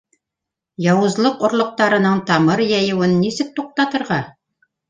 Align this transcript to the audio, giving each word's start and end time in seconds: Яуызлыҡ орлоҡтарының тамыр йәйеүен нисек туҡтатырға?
Яуызлыҡ 0.85 1.43
орлоҡтарының 1.49 2.17
тамыр 2.31 2.65
йәйеүен 2.65 3.15
нисек 3.21 3.55
туҡтатырға? 3.61 4.23